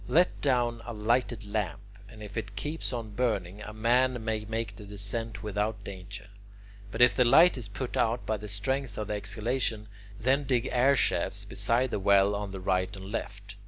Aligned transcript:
Let 0.07 0.41
down 0.41 0.81
a 0.83 0.93
lighted 0.93 1.45
lamp, 1.45 1.79
and 2.09 2.23
if 2.23 2.35
it 2.35 2.55
keeps 2.55 2.91
on 2.91 3.11
burning, 3.13 3.61
a 3.61 3.71
man 3.71 4.25
may 4.25 4.45
make 4.45 4.75
the 4.75 4.83
descent 4.83 5.43
without 5.43 5.83
danger. 5.83 6.25
But 6.91 7.03
if 7.03 7.15
the 7.15 7.23
light 7.23 7.55
is 7.55 7.67
put 7.67 7.95
out 7.95 8.25
by 8.25 8.37
the 8.37 8.47
strength 8.47 8.97
of 8.97 9.09
the 9.09 9.13
exhalation, 9.13 9.87
then 10.19 10.45
dig 10.45 10.67
air 10.71 10.95
shafts 10.95 11.45
beside 11.45 11.91
the 11.91 11.99
well 11.99 12.33
on 12.33 12.49
the 12.49 12.59
right 12.59 12.95
and 12.95 13.11
left. 13.11 13.57